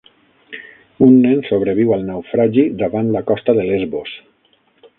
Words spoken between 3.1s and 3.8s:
la costa de